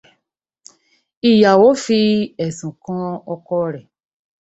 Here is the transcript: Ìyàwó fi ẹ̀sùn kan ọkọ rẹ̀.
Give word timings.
Ìyàwó 1.29 1.67
fi 1.83 1.99
ẹ̀sùn 2.45 2.73
kan 2.83 3.03
ọkọ 3.33 3.55
rẹ̀. 3.73 3.85